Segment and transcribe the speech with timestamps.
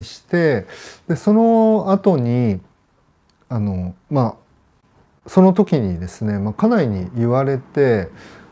[0.00, 0.66] して
[1.08, 2.60] でその後に
[3.48, 4.36] あのま
[5.26, 8.08] あその時にですね、まあ、家内に言われて、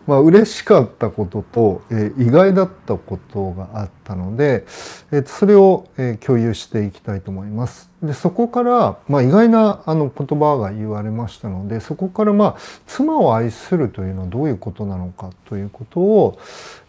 [0.07, 4.67] まあ嬉しかったことと、えー、意外だったことがあったので、
[5.11, 7.89] えー、それを、えー、共有していきたいと思います。
[8.03, 12.57] でそこから、まあ、意外なあの言葉が言われましたのでそこからまあ
[12.87, 16.39] 妻を愛するというのはどういうことなのかということを、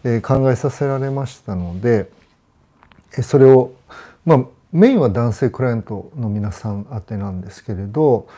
[0.04, 2.10] えー、考えさせられましたので、
[3.16, 3.72] えー、それを
[4.28, 8.28] まあメインは男性クライアントの皆さん宛てなんですけれど、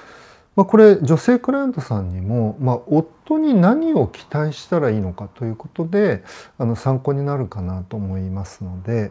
[0.54, 6.22] まあ、これ女性クライアントさんにも、まあ、夫に何を期待したらいいのかということで
[6.58, 9.10] あの参考になるかなと思いますので、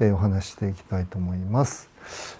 [0.00, 1.90] えー、お話していきたいと思います。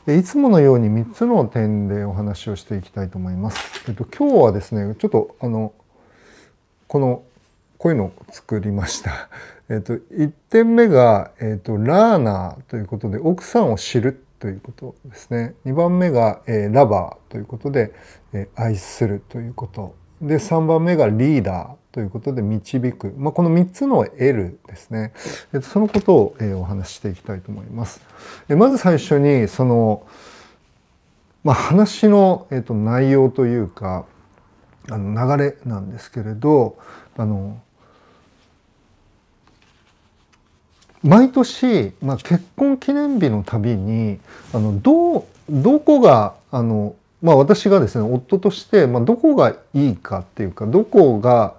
[0.09, 3.85] いつものように3つの点でお話をしていきたいと思います。
[3.87, 5.73] えっと、今日はですねちょっとあの
[6.89, 7.23] この
[7.79, 9.29] こういうのを作りました。
[9.69, 15.55] えっと、1点目が、えっと、ラーナーということで奥さんを知るということですね。
[15.65, 17.93] 2番目が、えー、ラバーということで、
[18.33, 19.95] えー、愛するということ。
[20.21, 25.13] で3番目がリーダーということで導く、まあ、この3つの L ですね、
[25.53, 28.01] えっと、そのことを、えー、お話ししていきたいと思います。
[28.49, 30.07] えまず最初にその、
[31.45, 34.07] まあ、話の、えっと、内容というか
[34.91, 36.77] あの流れなんですけれど
[37.17, 37.61] あの
[41.03, 44.19] 毎年、まあ、結婚記念日のたびに
[44.53, 51.55] あのどどこがあの、まあ、私がですね夫として、まあ、どこがいいかっていうかどこが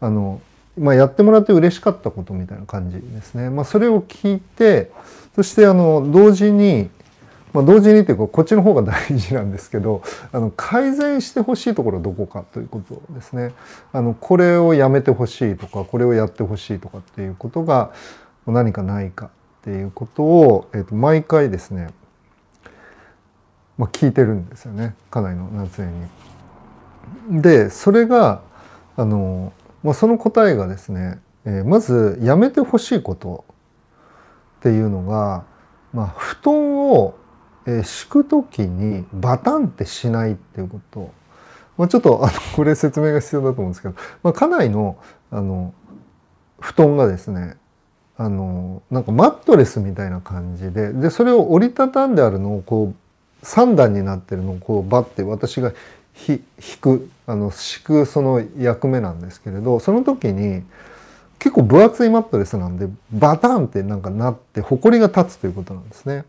[0.00, 0.40] あの、
[0.78, 3.50] まあ、やってもらって嬉しかったことみたいな感じですね。
[3.50, 4.90] まあ、それを聞いて
[5.34, 6.90] そしてあの同時に
[7.52, 13.52] まあ、同時にというかこっちの方が大事なんですけどあの改善してほしいところはどこかということですね。
[13.92, 17.90] あのこれをやめてほしいとかこれをやってほしいとかっていうことが
[18.52, 19.30] 何かないかっ
[19.62, 21.88] ていうことを、えー、と毎回ですね、
[23.76, 27.42] まあ、聞いてるんですよね家内の夏江に。
[27.42, 28.42] でそれが
[28.96, 33.44] あの、まあ、その答えがですね、えー、まずやめてほしいこと
[34.58, 35.44] っていうのが、
[35.92, 37.16] まあ、布団を、
[37.66, 41.12] えー、敷く時にバタンってしないっていうこと。
[41.76, 43.94] まあ、ちょっとあのこれ説明が必要だと思うんですけど、
[44.24, 44.98] まあ、家内の
[45.30, 45.72] あの
[46.58, 47.56] 布団がですね
[48.20, 55.72] あのなんかマットレスみたいな感じででそれを折りたたんであるのをこう3段になってるのをこうバッて私が
[56.26, 56.42] 引
[56.80, 60.64] くあの敷くその役目なんですけれどその時に
[61.38, 66.24] 結構分厚いマットレスなんでバタンってなんかなって埃が立つということなんですね。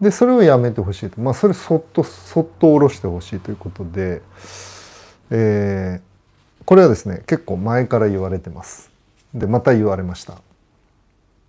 [0.00, 4.22] でそれをやめてほしいとまあそれそっとそっと下ろしてほしいということで、
[5.30, 8.97] えー、これはですね結構前から言われてます。
[9.34, 10.34] でまた言われました。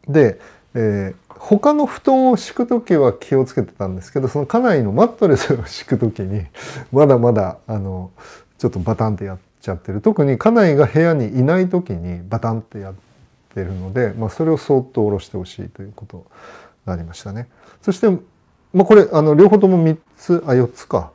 [0.07, 0.39] で、
[0.73, 6.45] えー、他の布団を敷く時は気をつけてたんですけどその家内のマットレスを敷く時に
[6.91, 8.11] まだまだあの
[8.57, 12.93] ちょっとバタンってやっちゃってる特に家内が部屋にいない時にバタンってやっ
[13.53, 16.25] てるので、まあ、それをそっと下ろしてほしいということ
[16.85, 17.47] がありましたね。
[17.81, 21.11] そして、まあ、これあの両方とも3つあ4つか。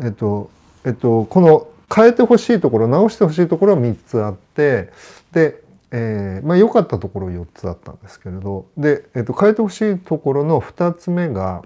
[0.00, 0.50] えっと
[0.84, 4.90] えっとこの変えてほしいところ直してほしいところは3つあって
[5.32, 11.62] でえー、まあ良かったところ4つあったんですけれどで、えー、と変えてほしいところの2つ目が、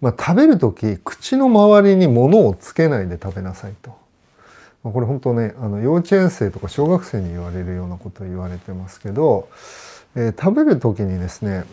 [0.00, 3.98] まあ、食べる時口の周りに物をつけないで食べなさいと。
[4.82, 9.48] まあ、これ本当ねあの幼稚園生とか小学生に言われるようなことを言われてますけど、
[10.14, 11.64] えー、食べる時にですね、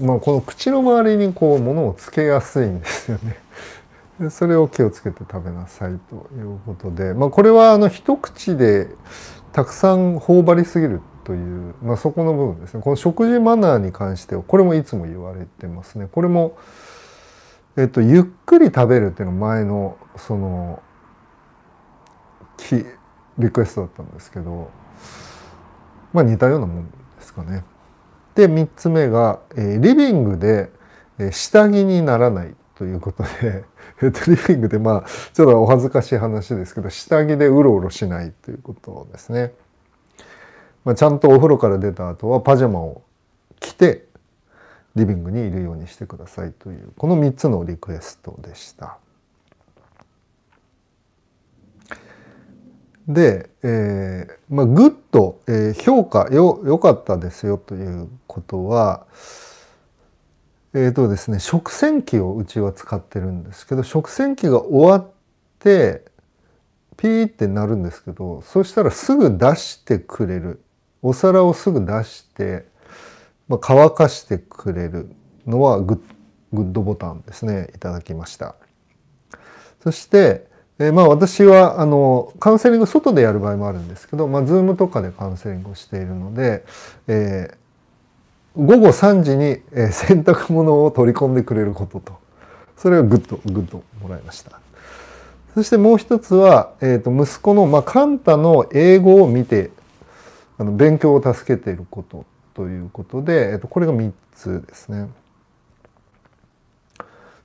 [0.00, 3.38] まあ、この口の周りにこう物をつけやすいんですよね。
[4.30, 8.88] それを気をつけて食べなさいということで、まあ、これはあの一口で
[9.54, 11.36] たくさん頬張りすぎるとい
[11.70, 12.82] う、まあ、そこの部分ですね。
[12.82, 16.08] この食事マナーに関してはこれもいつも言われてますね。
[16.10, 16.58] これも、
[17.76, 20.82] えっと、ゆっくり食べるっていうの前のその
[23.38, 24.70] リクエストだったんですけど
[26.12, 27.64] まあ似たようなもんですかね。
[28.34, 30.72] で3つ目が、えー、リビングで、
[31.18, 32.56] えー、下着にならない。
[32.76, 33.64] ということで
[34.02, 39.52] えっと、 リビングでまあちょっとお恥ずかしい話ですけど下着でうろうろしないということですね。
[40.84, 43.02] まあ、ちゃんとお風呂から出た後はパジャマを
[43.58, 44.06] 着て
[44.94, 48.98] リビングにいるようにしてくださいというこの3つのリクエストでした。
[53.08, 59.06] で、えーまあ、グッド、えー、評価よ良かったですよということは
[60.74, 65.10] えーとですね、食洗機をうちは使ってるんですけど食洗機が終わっ
[65.60, 66.04] て
[66.96, 70.60] ピーってなるんですけどそしたらすぐ出してくれる。
[71.00, 72.64] お皿をすぐ出して、
[73.46, 75.10] まあ、乾かしてくれる
[75.46, 76.00] のはグッ
[76.54, 78.54] グッドボタンですねいただきました。
[79.82, 80.46] そして
[80.78, 86.64] えー、まあ私はあのカウンセリング外でやる場合もあるんですけど、まあ、Zoom とかでカウンセリングをしているので、
[87.06, 87.56] えー、
[88.56, 92.18] 午後3時に、え、洗濯物を取り込んでくれることと
[92.76, 94.60] それがグッドグッドもらいました
[95.54, 99.70] そしてもう一つは、えー、と息子の、まあ、カンタの英語を見て
[100.58, 102.24] あの勉強を助けていること
[102.54, 105.08] ということで、えー、とこれが3つですね。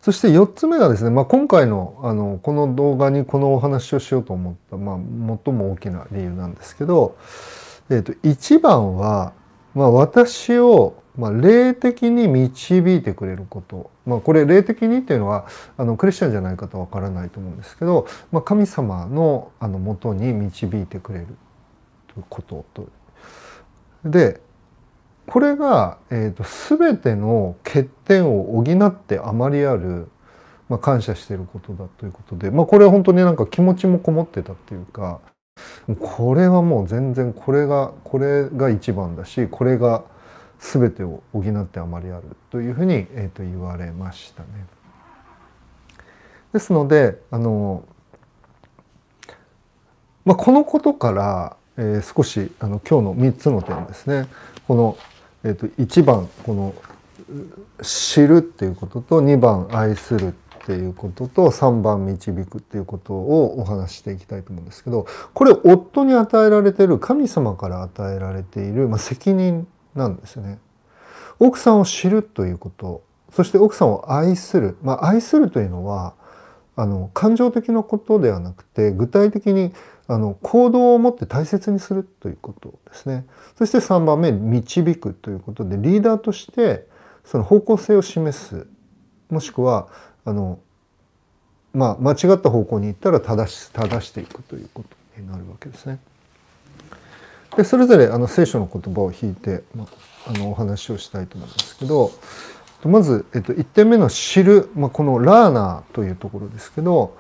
[0.01, 4.95] そして4つ目がですね、まあ、今回のあのこの動画にこのお話をしようと思った、まあ、
[5.45, 7.17] 最も大きな理由なんですけど、
[7.89, 9.33] えー、と1番は、
[9.75, 21.27] まあ、私を、まあ、霊的に導いてくれること、まあ、これ霊的にっていうのはあのクリスチャンじゃない方は分からないと思うんですけど、まあ、神様のあのもとに導いてくれる
[22.29, 22.87] ことと。
[24.05, 24.41] で
[25.27, 26.43] これが、えーと、
[26.75, 30.07] 全ての欠点を補ってあまりある、
[30.69, 35.19] まあ、感謝していることだということで、まあ、これは本当になんか気持ちもこもってたっていうか
[35.99, 40.03] これはもう全然これがこれが一番だしこれが
[40.59, 44.49] 全てを補ってあまりあるというふうに、えー、と言われましたね。
[46.53, 47.83] ですのであの、
[50.25, 54.27] まあ、このことから、えー、少しあの今日の3つの点ですね
[54.67, 54.97] この
[55.43, 56.75] えー、と1番この
[57.81, 70.59] 知るっていうことと2番愛するっていうことと3番導くっていうことをお話していきたいと思うんですけどこれ夫に与えられている神様から与えられている、まあ、責任なんですよね。
[71.39, 73.01] 奥さんを知るということ
[73.31, 76.13] そして奥さんを愛する、まあ、愛するというのは
[76.75, 79.73] あの感情的なことではなくて具体的に
[80.07, 83.25] あの行動を持って大切にするということですね。
[83.57, 86.87] そして3番目導くということでリーダーとして
[87.23, 88.65] その方向性を示す
[89.29, 89.87] もしくは
[90.25, 90.59] あの
[91.73, 95.99] まあ間違った方向に行ったら正し正していくということになるわけですね。
[97.57, 102.11] でそれぞれあの聖書の言葉を引いて、まあ、あのお話をしたいと思うんですけど
[102.85, 107.17] まず、えっと、1点目の「知る」まあ、この「ラーナー」というところですけど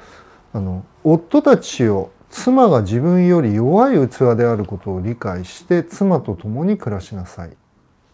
[0.53, 7.51] あの夫たちを妻が自分より弱い器であることを理解して妻と共に暮らしなさい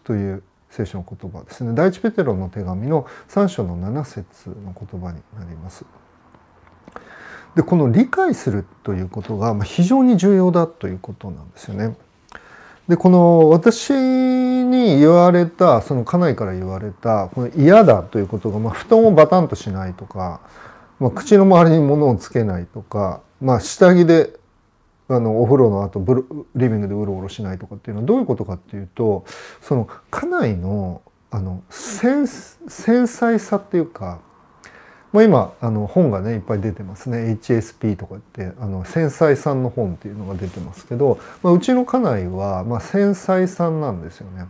[0.04, 0.42] という
[0.76, 5.86] 聖書の言葉ですね第一ペテロの手紙の3章の7節の言葉になります。
[7.54, 11.96] でこの理解するということが非常に重要だということなんですよね。
[12.86, 20.40] でこの私に言われたその家内から言われたこの嫌だということが、まあ、布団をバタンとしないとか、
[21.00, 24.38] まあ、口の周りに物をつけないとかまあ下着で
[25.08, 26.00] あのお風呂の後
[26.56, 29.24] リビングでうろうろしないとかっていうのはどういうことかっていうと
[29.60, 34.20] その家内のあの繊細さっていうか、
[35.12, 44.46] まあ、今あの本がねいっぱい出てますね HSP とかってあの繊細さんの本っていうのが出てますけど、まあ、うちの家内は、まあ、繊細さんなんですよね。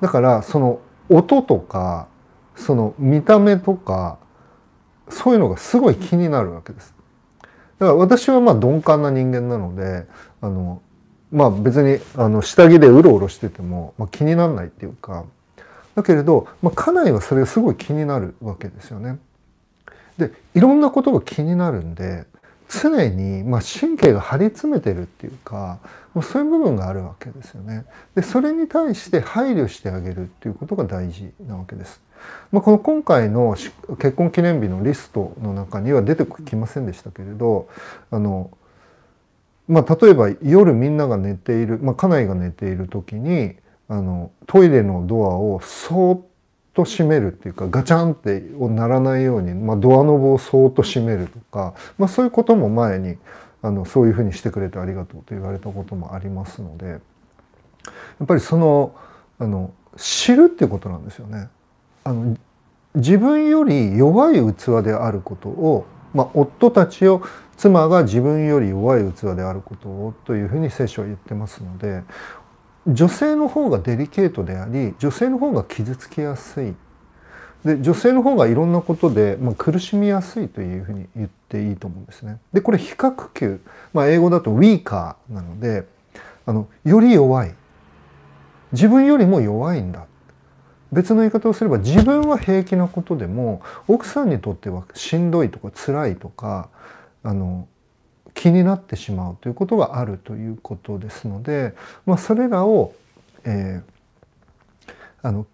[0.00, 2.06] だからその音とか
[2.54, 4.18] その見た目とか
[5.08, 6.95] そういうのがすごい気になるわけです。
[7.78, 10.06] だから私はまあ鈍感な人間なので
[10.40, 10.80] あの
[11.30, 15.24] まあ別にあの下着でうろうろしてても、まあ、気にならないっていうか
[15.94, 19.18] だけれど、まあ、家内はそれがすごい気になるわけですよね。
[20.18, 22.24] でいろんなことが気になるんで
[22.68, 25.78] 常に、まあ、神経が張り詰めてるっていうか
[26.14, 27.84] もうそういう部分があるわけですよね。
[28.14, 32.00] でそれに対して配慮してあげるっていうことが大事なわけです。
[32.50, 33.54] まあ、この今回の
[33.98, 37.68] 結婚記念日のリストの中には出てきませんでしたけれど
[38.10, 38.50] あの、
[39.68, 43.56] まあ、例えば夜みんなが寝ている、まあ、家内が寝ている時に
[43.88, 46.20] あのトイレのドアをそーっ
[46.76, 53.16] と閉めるっていうかガチャンってならないように、まあ、ドアノブをそーっと閉めるとか、まあ、そういうことも前に
[53.62, 56.96] あのそういうふうにしてくれてありがとうと言われたこともありますのでや
[58.24, 58.94] っぱりその
[59.38, 61.48] あの知るっていうことなんですよね。
[62.04, 62.36] あの
[62.94, 67.22] 自分より弱い器であることを、まあ、夫たちを
[67.56, 72.02] 妻が自分より弱い器であることをというふうに聖書は言ってますので
[72.86, 76.74] 女性の方がデリケートであり女性の方が傷つきやすい。
[77.64, 82.38] で女性の方がいろんなことで、まあ、苦しみやすいというふうに言っていいと思うんですね。
[82.52, 83.60] でこれ比較級、
[83.92, 85.84] まあ、英語だとウィーカーなので
[86.44, 87.54] あのより弱い。
[88.72, 90.06] 自分よりも弱いんだ。
[90.92, 96.68] 別の言い方をすれば自分は平気なことでも奥さんにとってはしんどいとか辛いとか
[97.24, 97.66] あの
[98.36, 101.74] 気になってしまうということがあるということですので、
[102.04, 102.94] まあ、それらを、
[103.44, 105.46] えー、あの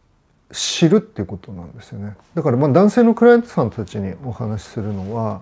[0.51, 2.15] 知るっていうことなんですよね。
[2.35, 5.41] だからまあ男性のクライアントさんたちにお話しするのは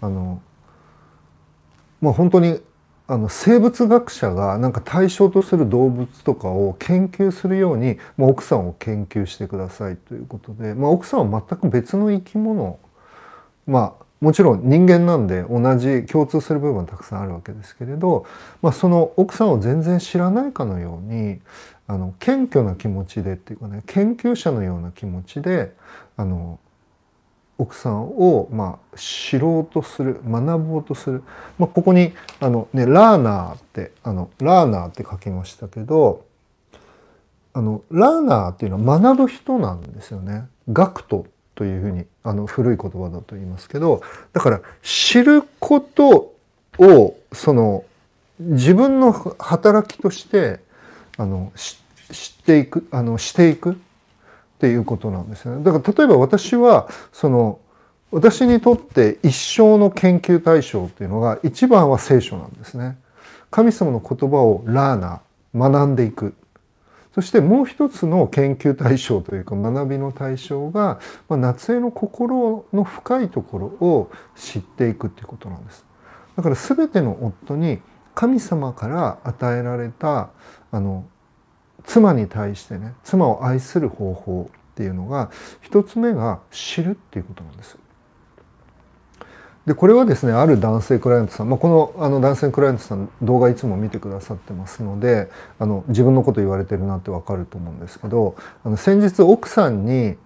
[0.00, 0.40] あの
[2.00, 2.60] まあ本当に
[3.08, 12.78] あの生物学者がなんか対象とする動物とかを研究するように、まあ、奥さんを研究してくださいということで、まあ、奥さんは全く別の生き物
[13.66, 18.24] まあもちろん人間なんで同じ共通する部分たくさんあるわけですけれど、
[18.62, 21.40] まあ、その奥さんを全然知らないかのように
[21.86, 25.74] あの謙虚な気持ちでっていうかね研究者のような気持ちで
[26.16, 26.58] あの
[27.58, 31.22] 奥さんを、まあ、知ろうとする学ぼうとする、
[31.58, 36.24] まあ、ここにあの、ね、ラーナーってあのラーナーって書きましたけど
[37.52, 40.46] あのラーナーっていうのは学ぶ人なんですよね。
[40.72, 46.34] 学徒というふうにあの古い言葉だと言いますけどだから知ること
[46.78, 47.84] をその
[48.38, 50.60] 自分の働きとして
[51.16, 51.52] あの
[52.10, 53.74] 知っていくあのしていくっ
[54.58, 55.62] ていうことなんですね。
[55.62, 57.60] だから例えば私はその
[58.10, 62.96] 私にとって一生の研究対象っていうのが一番は聖書なんですね。
[63.50, 66.34] 神様の言葉をラーナー学んでいく。
[67.14, 75.86] そしてもう一つの研究対象というか学びの対象が、まあ、夏江の心の深いところを知っていくっていうことなんです。
[76.36, 77.80] だから全ての夫に
[78.16, 80.30] 神様から与えられた
[80.72, 81.04] あの
[81.84, 85.30] 妻に対してね妻を愛する方法っていうのが
[85.60, 87.78] 一つ目が知るっていうことなんです。
[89.66, 100.16] でこれはですねある男性クライアントさん、まあ、このあの男性クライアントさん動画いつも見てくださってますのであの自分のこと言われてるなってわかると思うんですけどあの先日奥さんに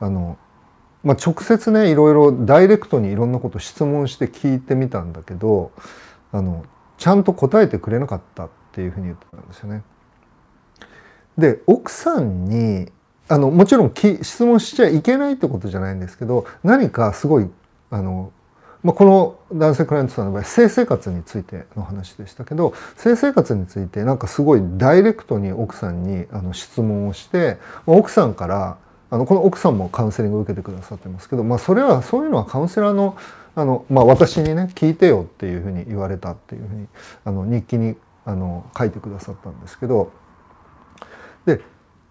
[0.00, 0.36] あの、
[1.02, 5.72] まあ、直接ねいろいろダイレクトにいろんなこと質問して聞いてみたんだけど
[6.32, 6.66] あの
[6.98, 9.82] ちゃんと答えてくれなかったっていうふうに言ってたんですよね。
[11.38, 12.92] で奥さんに
[13.28, 17.48] あのもちろん質問しちゃいけないってことじゃないんですけど何かすごい
[17.90, 18.32] あの、
[18.84, 28.76] まあ、この男性クライアントさんの場合性生活についての話でしたけど性生活についてなんかすごいダイレクトに奥さんにあの質問をしてま奥さんから
[29.10, 33.16] あのこの奥さんもカウンセリングを受けてくださってますけど、まあ、それはそういうのはカウンセラーの
[33.56, 36.88] あの、まあ、私にね聞いてよっていうふうに言われたっていうふうに
[37.24, 40.12] あの日記にあの書いてくださったんですけど
[41.46, 41.60] で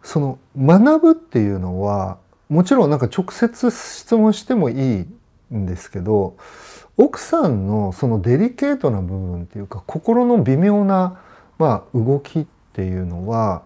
[0.02, 2.18] その学ぶっていうのは
[2.50, 5.08] もちろんなんか直接質問してもいい
[5.54, 6.38] んですけど
[6.98, 11.22] 奥さんのそのデリケートな部分っていうか心の微妙な、
[11.58, 13.64] まあ、動きっていうのは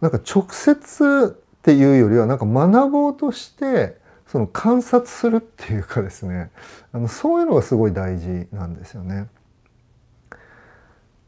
[0.00, 3.96] なんか直接っていうよりはなんか学ぼうとして
[4.26, 6.50] その観察するっていうかですね
[6.92, 9.28] あのそういうのがすごい大事なんですよね。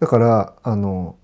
[0.00, 1.16] だからあの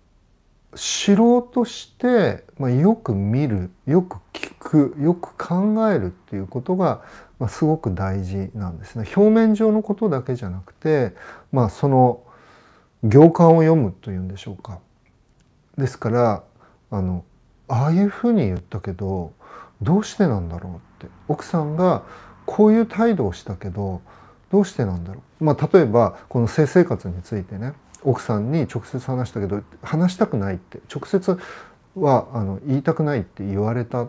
[0.76, 7.02] 知ろうとして、まあ、よく見るよく聞くよく考えるっていうことが、
[7.38, 9.06] まあ、すごく大事なんですね。
[9.14, 11.14] 表面上のことだけじゃなくて、
[11.52, 12.22] まあ、その
[13.02, 14.80] 行間を読むというんでしょうか。
[15.76, 16.42] ですから
[16.90, 17.24] あの
[17.68, 19.32] ああいうふうに言ったけど
[19.82, 22.04] どうしてなんだろうって奥さんが
[22.46, 24.00] こういう態度をしたけど
[24.50, 25.44] どうしてなんだろう。
[25.44, 31.38] まあ、例えばこの性生活についてね奥さんに直接話したけど話したくないって直接
[31.96, 34.06] はあの言いたくないって言われた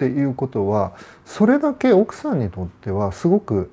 [0.00, 0.94] っていうことは
[1.26, 3.70] それだけ奥さんにとってはすごく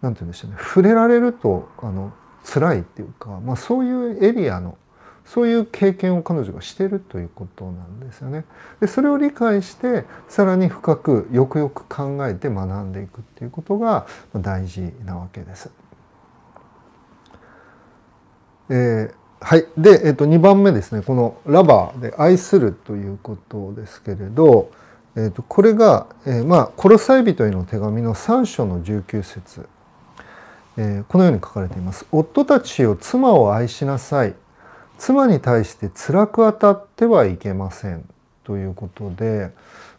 [0.00, 2.12] 何て言うんでしょうね触れられるとあの
[2.44, 4.78] 辛いっていうか、まあ、そういうエリアの
[5.24, 8.44] そういう経験を彼女がしてるということなんですよね。
[8.80, 15.70] でそれを理解してさらに深くよくよく考えて学んでいくっていうことが大事なわけです。
[18.70, 19.66] えー、はい。
[19.76, 21.02] で、えっ、ー、と、2番目ですね。
[21.02, 24.70] このラバーで愛するということですけれど、
[25.16, 29.68] えー、とこれが、えー、まあ、コロサイ人への手紙の3章の19節、
[30.76, 32.06] えー、このように書かれています。
[32.12, 34.34] 夫たちを妻を愛しなさい。
[34.98, 38.04] 妻に対して辛く当たってはいけません。
[38.48, 39.50] ということで、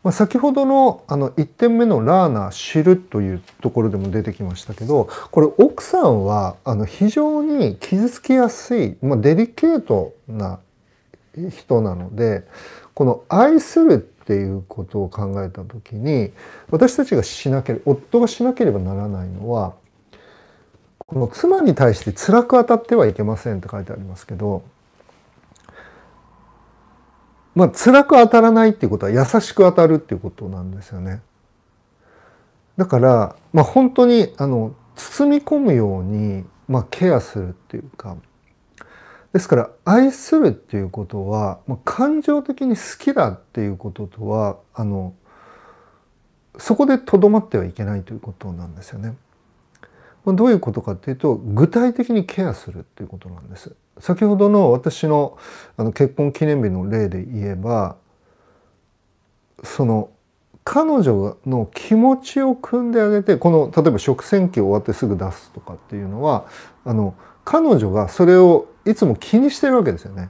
[0.04, 10.60] まあ、先ほどのあの1点目の「ラーナ知る」というところでも出てきましたけどこれ奥さんはあの非常に傷つきやすい、まあ、デリケートな
[11.52, 12.44] 人なので
[12.96, 16.32] この「愛する」っていうことを考えた時に
[16.70, 19.74] 私たちがしなければ夫がしなければならないのは
[21.00, 24.62] この妻に対して辛く当たってはいけませんって書いてありますけど
[27.56, 31.22] まあ辛く当たらないっていうことは優しく当たるっていうことなんですよね。
[32.78, 38.16] だから、まあ、本当にあの包み込むように、まあ、ケアするっていうか
[39.34, 45.14] ですから愛するっていうことは、まあ、感情的に好きだっていうこととはあの
[46.58, 49.16] そこでとどまってはいけないということなんですよね。
[50.26, 53.76] まあどういうことかっていうと具体的にケアするっていうことなんです。
[54.00, 55.38] 先ほどの私の
[55.78, 57.98] あの結婚記念日の例で言えば
[59.64, 60.10] その
[60.64, 66.46] 彼女の気持ちを汲んであげてこの例えば食洗機を終わってすぐ出すとかっていうのは
[66.86, 70.30] あの彼女がそれをいつも気にしてるわけですよね。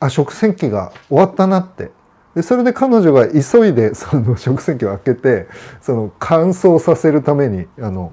[0.00, 1.90] あ食洗機が終わったなって
[2.34, 5.46] でそれで彼女が急いで その食洗機を開けて
[5.80, 8.12] その乾燥させるためにあの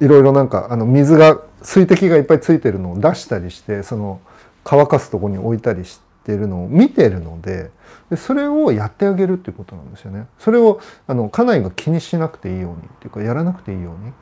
[0.00, 4.20] いろいろなんかあの水が水滴がいっぱいついてるのを出したりしてその
[4.64, 7.70] 乾かすとこに置いたりしてるのを見てるので
[8.10, 10.26] でそれをやってあげるっていうことなんですよね。
[10.38, 14.12] それをあの家内が気にしなくていいようにっていうかやらなくていいように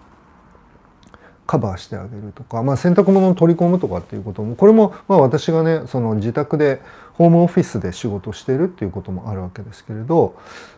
[1.47, 6.81] カバーしてあげるとか、まあ、洗濯物を取り込むとかっていうこともこれもまあ私がねその自宅で
[7.15, 10.37] ホームオフィスで仕事してるっていうこともあるわけですけれど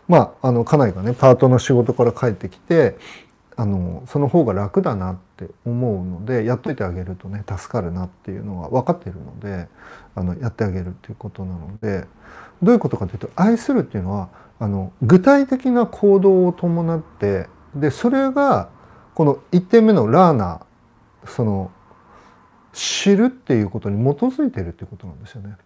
[0.09, 2.99] まああの家内がねパートの仕事から帰ってきて
[3.57, 9.67] あのその方が楽だなって思うのでやっといてあげるとね助かるなっていうのは分かってるので
[10.15, 12.07] あのやってあげるっていうことなので
[12.63, 14.29] どういうことかというと愛するっていうのは
[14.61, 18.71] あの具体的な行動を伴ってでそれが
[19.19, 21.73] この1点目のラーナーその
[22.73, 25.57] 知るっていうことに基づいているっていうことなんですよね。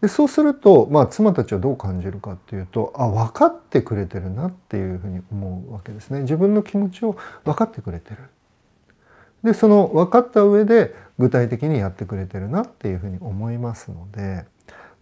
[0.00, 8.16] でそうすると、まあ、妻たちはどう感じるかっていうとあ分かってくれてるなっていうふうに思うわけですね自分の気持ちを分かってくれてる。
[9.44, 14.44] でその分かった上で具体的にやってくれてるなっていうふうに思いますので、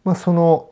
[0.04, 0.68] まあ、その、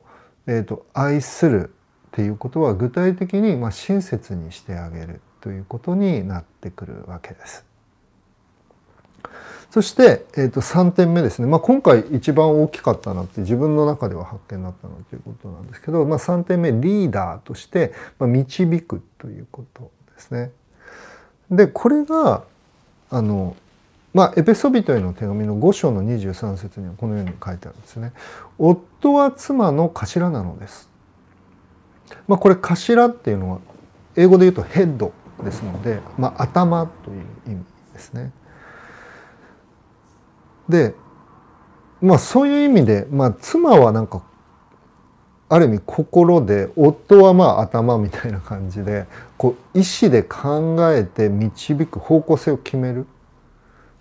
[0.46, 1.70] えーと、愛するっ
[2.10, 7.64] ていうことは具体的に、まあ、親切にしてあげるということになってくるわけです。
[9.70, 20.50] そして、えー、と3点目ですね、まあ、今回一番大きかったなって自分の中では発見だったなということなんですけど、まあ、3点目リーダーとして、ま、導くということですね。
[21.50, 22.44] でこれが
[23.10, 23.56] あの
[24.16, 28.12] まあ、エペソビトへの手紙の5章の23節にはこのように書いてあるんですね。
[28.58, 30.88] 夫は妻の頭なのです。
[32.26, 33.58] まあ、これ頭っていうのは
[34.16, 35.12] 英語で言うとヘッド
[35.44, 38.32] ですので、まあ、頭という意味ですね。
[40.68, 40.94] で
[42.00, 44.22] まあそういう意味で、まあ、妻はなんか
[45.48, 49.06] ある意味心で夫はまあ頭みたいな感じで
[49.38, 53.06] こう意思で考えて導く方向性を決める。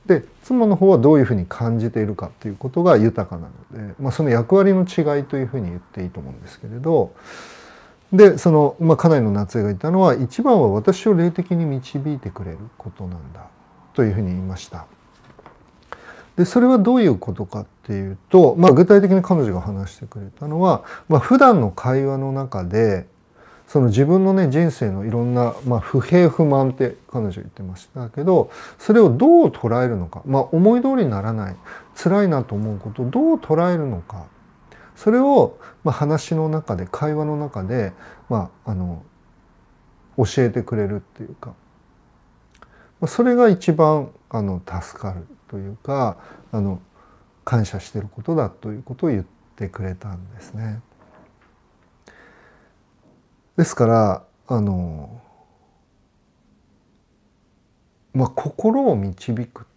[0.06, 7.12] で妻の方はどういうふうに感じているかということが豊かなので、まあ、その役割の違いというふうに言っていいと思うんですけれど
[8.16, 13.48] でその、まあ、家内の夏江が言ったのは一番は私を霊的に導いてくれることなんだ
[13.94, 14.86] というふうに言いました。
[16.36, 23.08] でそれはどういうことかっていうと、まあ、具体的に彼女が話してくれたのは、まあ、普段の会話の中で
[23.68, 31.56] その自分のね人生のいろんな、まあ、不平不満って彼女言ってましたけどそれをどう捉えるのか、まあ、思い通りにならない
[31.96, 34.26] 辛いなと思うことをどう捉えるのか
[34.96, 37.94] それを、まあ、話の中で会話の中で、
[38.30, 39.04] まあ、あの
[40.18, 41.54] 教えてくれるっていうか、
[43.00, 46.18] まあ、それが一番あの助かるというか
[46.52, 46.82] あの
[47.44, 50.82] 感謝してることだということを言ってくれたんですね。
[53.58, 55.22] ですからあの
[58.14, 59.68] まあ心を導く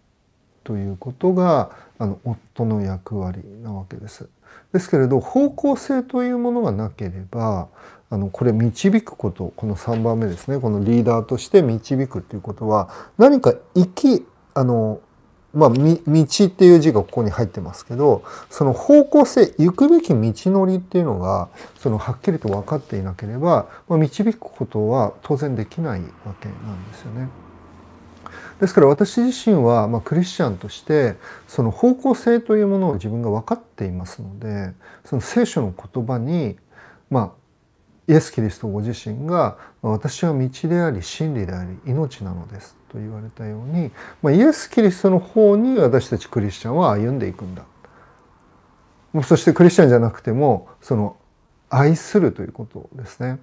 [0.63, 4.29] ということがあの夫の役割なわけです。
[4.73, 7.67] ですけれど方向性というものがなければ
[8.09, 14.99] あのこれ導くことこの3番目ですねこのリーダーとして導くっていうことは何か生きあの
[15.53, 15.75] まあ、道
[16.45, 27.29] っていう字がここに入ってますけどその方向性行くべき道のりっていうのがそのはっきりと分かっていなければ、まあ、導くことは当然できないわけなんですよね。
[28.59, 31.15] ですから私自身は、まあ、クリスチャンとして
[31.47, 34.73] その方向性というものを自分が分かっていますので
[35.05, 36.57] その聖書の言葉に、
[37.09, 37.31] まあ、
[38.11, 43.91] イエス・キリストご自身が「私は道であり真理であり命なのです」と言われたように、
[44.21, 47.63] まあ、イエス・キリストの方に私たちクリスチャンは歩んでいくんだ。
[49.23, 51.17] そしてクリスチャンじゃなくてもその
[51.69, 53.39] 愛するということですね。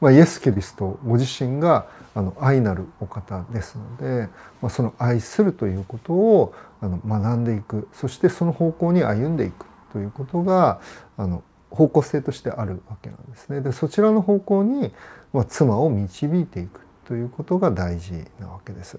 [0.00, 4.28] まあ、イエス・キリストご自身があの愛なるお方ですので、
[4.62, 10.80] まあ、その愛するということをあの学んでいくそしてその方向に歩んでいくということが
[11.16, 13.60] あの方向性としてあるわけなんですね。
[13.60, 14.92] でそちらの方向に、
[15.32, 18.98] まあ、妻を導いていくということが大事なわけです。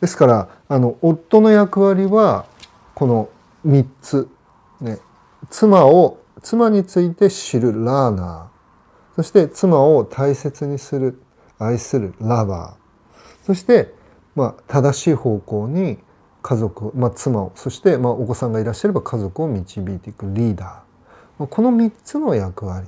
[0.00, 2.46] ですからあの夫の役割は
[2.94, 3.28] この
[3.66, 4.28] 3つ、
[4.80, 4.98] ね、
[5.50, 8.53] 妻を妻について知るラーナー
[9.16, 11.20] そして妻を大切にする
[11.58, 13.46] 愛するラバー。
[13.46, 13.94] そして、
[14.34, 15.98] まあ、正しい方向に
[16.42, 21.46] 家族、まあ、妻をそして、まあ、お子さんがいらっしゃれば家族を導いていくリーダー。
[21.46, 22.86] この3つの役割。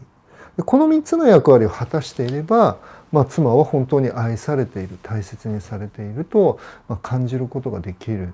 [0.64, 2.78] この3つの役割を果たしていれば、
[3.12, 6.58] まあ、妻は本当に愛されている大切にされていると、
[6.88, 8.32] まあ、感じることができる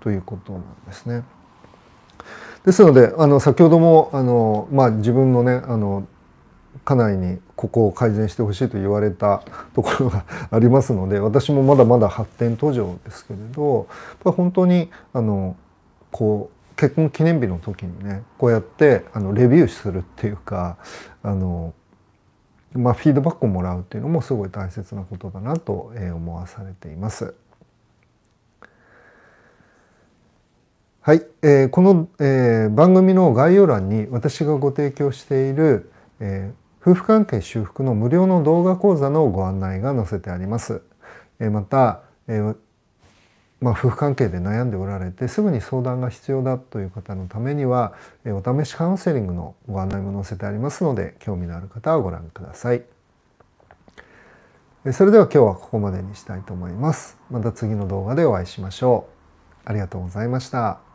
[0.00, 1.24] ということなんですね。
[2.64, 6.06] ですのであの先ほどもあの、まあ、自分のねあの
[6.84, 9.42] 家内にここを改善してほしいと言われた
[9.74, 13.86] ところが ありますので私もまだまだ発展途上ですけれど
[14.24, 15.56] 本当にあの
[16.10, 20.76] こう結婚記念日の時にねこうやってあのレビューするっていうか
[21.22, 21.74] あの、
[22.72, 27.34] まあ、フィードバックをもらうっていうのもすごい大切なことだなと思わされています。
[31.08, 40.80] はい、えー、この、えー、番組の概要欄に私がご提供している、えー、夫婦関係修復の無料の動画講座のご案内が載せてあります。
[41.38, 42.40] え、また、え
[43.60, 47.92] まあ、夫婦関係で悩んでおられてすぐに相談が必要だという方のためには
[48.24, 52.82] お試しカウンセリングのご案内も載せてありますので興味のある方はご覧ください。
[54.92, 57.18] それでは今日はここまでにしたいと思います。
[57.30, 59.08] また次の動画でお会いしましょ
[59.66, 59.68] う。
[59.68, 60.87] ありがとうございました。